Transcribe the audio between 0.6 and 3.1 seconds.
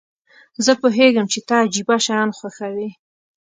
زه پوهیږم چې ته عجیبه شیان خوښوې.